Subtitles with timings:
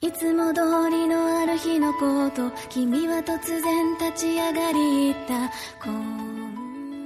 [0.00, 5.50] いつも通りのある日のこと君は突然立ち上がりた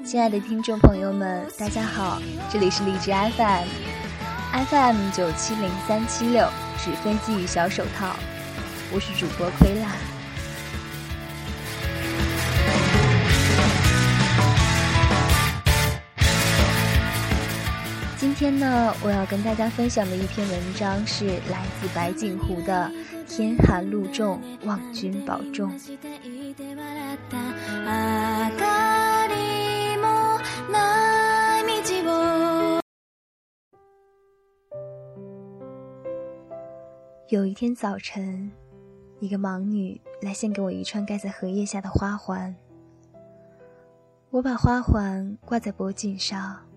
[0.04, 2.20] 亲爱的听众朋友们，大家好，
[2.50, 6.48] 这里是荔枝 FM，FM 九七零三七六，
[6.78, 8.16] 纸飞机与小手套，
[8.94, 10.09] 我是主播亏辣。
[18.21, 22.87] 今天呢，我要跟大家分享的一篇文章是来自白景湖的
[23.25, 25.75] 《天寒路重，望君保重》。
[37.27, 38.51] 有一天早晨，
[39.19, 42.55] 一个盲女来献给我一串盖在荷叶下的花环，
[44.29, 46.70] 我把花环挂在脖颈上。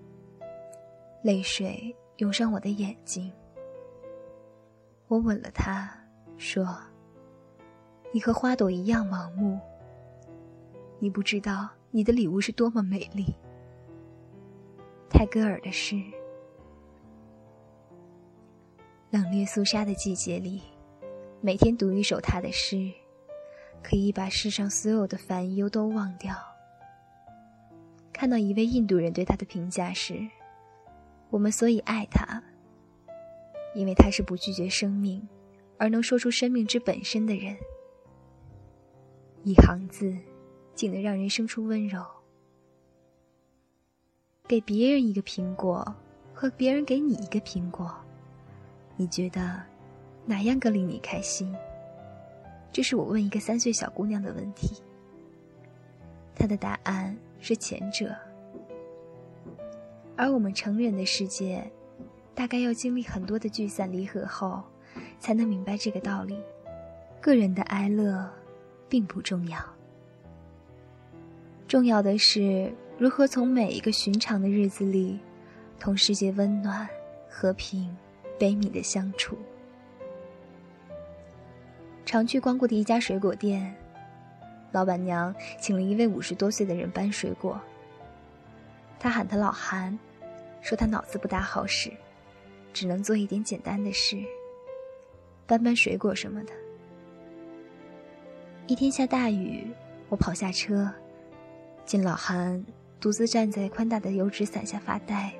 [1.25, 3.33] 泪水涌上我的眼睛，
[5.09, 5.91] 我吻了他，
[6.37, 6.79] 说
[8.13, 9.59] ：“你和花朵一样盲目。
[10.99, 13.35] 你不知道你的礼物是多么美丽。”
[15.09, 15.97] 泰戈尔的诗。
[19.09, 20.61] 冷冽肃杀的季节里，
[21.41, 22.93] 每天读一首他的诗，
[23.83, 26.37] 可以把世上所有的烦忧都忘掉。
[28.13, 30.21] 看到一位印度人对他的评价时。
[31.35, 32.41] 我们所以爱他，
[33.75, 35.29] 因为他是不拒绝生命，
[35.77, 37.57] 而能说出生命之本身的人。
[39.43, 40.17] 一行字，
[40.77, 42.01] 竟能让人生出温柔。
[44.47, 45.85] 给别人一个苹果，
[46.33, 47.93] 和别人给你一个苹果，
[48.97, 49.61] 你觉得
[50.25, 51.53] 哪样更令你开心？
[52.71, 54.81] 这是我问一个三岁小姑娘的问题。
[56.37, 58.15] 她的答案是前者。
[60.17, 61.69] 而我们成人的世界，
[62.35, 64.63] 大概要经历很多的聚散离合后，
[65.19, 66.41] 才能明白这个道理：
[67.21, 68.31] 个人的哀乐，
[68.89, 69.59] 并不重要。
[71.67, 75.19] 重要的是如何从每一个寻常的日子里，
[75.81, 76.89] 同世界温暖、
[77.29, 77.97] 和平、
[78.39, 79.37] 悲悯的相处。
[82.07, 83.75] 常去光顾的一家水果店，
[84.71, 87.61] 老板娘请了一位五十多岁的人搬水果。
[89.01, 89.99] 他喊他老韩，
[90.65, 91.93] 说他脑子不大好使，
[92.73, 94.17] 只能做一点简单的事，
[95.47, 96.53] 搬搬水果什么的。
[98.67, 99.71] 一天下大雨，
[100.09, 100.91] 我跑下车，
[101.85, 102.65] 见老韩
[102.99, 105.31] 独自站在宽大的油纸伞下发呆。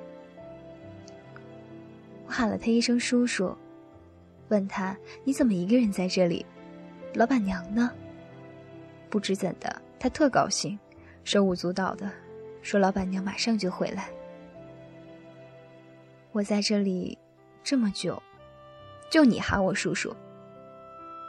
[2.27, 3.51] 我喊了他一声叔叔，
[4.49, 6.45] 问他你怎么一个人在这里？
[7.15, 7.91] 老板娘呢？
[9.09, 10.77] 不知怎的，他特高兴，
[11.23, 12.11] 手舞足蹈的。
[12.61, 14.09] 说：“老板娘马上就回来。
[16.35, 17.17] 我在这里
[17.63, 18.21] 这么久，
[19.09, 20.13] 就你喊我叔叔。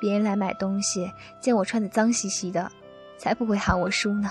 [0.01, 1.09] 别人来买东西，
[1.41, 2.69] 见我穿的脏兮兮的，
[3.17, 4.29] 才不会喊我叔呢。”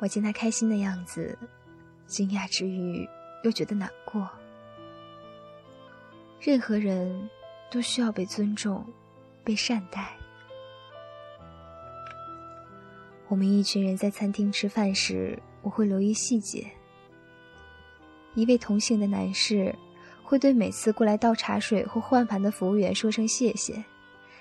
[0.00, 1.38] 我见他开心的样子，
[2.06, 3.06] 惊讶之余
[3.42, 4.26] 又觉得难过。
[6.40, 7.28] 任何人
[7.70, 8.82] 都需要被尊重，
[9.44, 10.16] 被善待。
[13.28, 16.66] 我们一群人在餐厅吃饭时，我会留意细节。
[18.36, 19.74] 一位同行的男士
[20.22, 23.82] 会对每次过来倒茶水或换盘的服务员说声谢谢，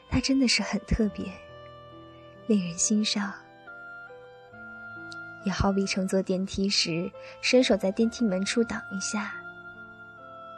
[0.09, 1.25] 他真的是很特别，
[2.45, 3.33] 令人欣赏。
[5.45, 7.09] 也好比乘坐电梯时，
[7.41, 9.33] 伸手在电梯门处挡一下，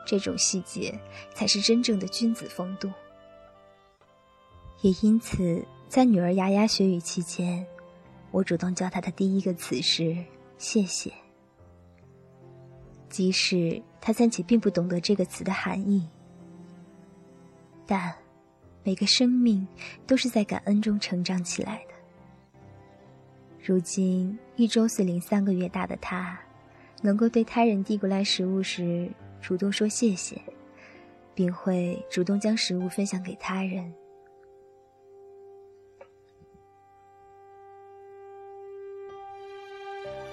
[0.05, 0.97] 这种细节
[1.33, 2.89] 才是真正的君子风度。
[4.81, 7.65] 也因此，在女儿牙牙学语期间。
[8.31, 10.15] 我主动教她的第一个词是
[10.57, 11.11] “谢谢”，
[13.09, 16.07] 即使他暂且并不懂得这个词的含义，
[17.85, 18.13] 但
[18.83, 19.67] 每个生命
[20.05, 21.93] 都是在感恩中成长起来的。
[23.63, 26.39] 如今一周岁零三个月大的他，
[27.01, 29.09] 能够对他人递过来食物时
[29.41, 30.41] 主动说谢谢，
[31.33, 33.93] 并会主动将食物分享给他人。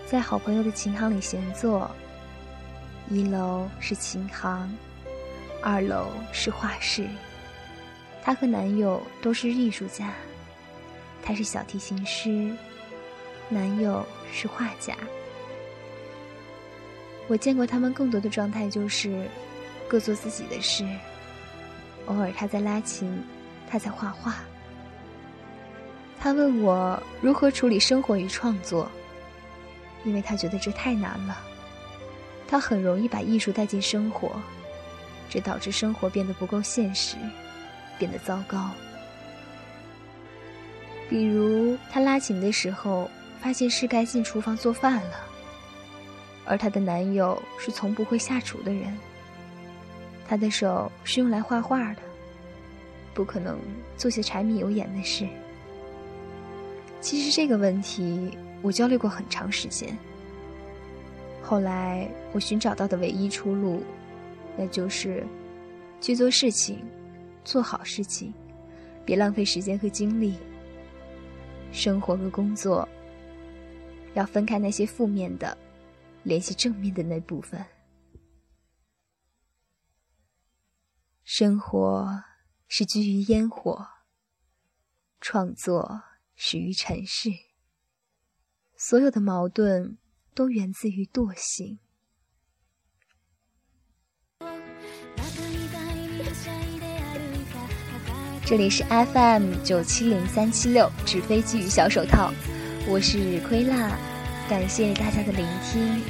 [0.07, 1.91] 在好朋友的琴行里闲坐。
[3.11, 4.69] 一楼是琴行，
[5.63, 7.07] 二楼是画室。
[8.23, 10.13] 她和男友都是艺术家，
[11.23, 12.51] 她是小提琴师，
[13.49, 14.97] 男友是画家。
[17.29, 19.29] 我见过他们更多的状态就是
[19.89, 20.87] 各做自己的事，
[22.07, 23.23] 偶尔他在拉琴，
[23.71, 24.37] 他在画画。
[26.19, 28.91] 他问我如何处理生活与创作。
[30.07, 31.39] 因为他觉得这太难了，
[32.47, 34.41] 他很容易把艺术带进生活，
[35.29, 37.17] 这导致生活变得不够现实，
[37.99, 38.71] 变得糟糕。
[41.09, 43.11] 比如，她拉琴的时候，
[43.41, 45.21] 发现是该进厨房做饭了，
[46.45, 48.97] 而她的男友是从不会下厨的人。
[50.27, 52.01] 他的手是用来画画的，
[53.13, 53.59] 不可能
[53.99, 55.29] 做些柴米油盐的事。
[57.03, 59.95] 其实这个问题我焦虑过很长时间。
[61.47, 63.83] 后来我寻找到的唯一出路，
[64.57, 65.27] 那就是
[66.01, 66.83] 去做事情，
[67.45, 68.33] 做好事情，
[69.05, 70.39] 别浪费时间和精力。
[71.71, 72.89] 生活和工作
[74.15, 75.57] 要分开，那些负面的，
[76.23, 77.63] 联系正面的那部分。
[81.25, 82.25] 生活
[82.69, 83.87] 是居于烟火，
[85.21, 86.05] 创作
[86.35, 87.29] 始于尘世。
[88.77, 89.99] 所有的矛盾
[90.35, 91.79] 都源自于惰性。
[98.47, 102.31] 这里是 FM 九七零三七六纸飞机与小手套，
[102.87, 103.97] 我是亏啦，
[104.51, 106.03] 感谢大家的聆听。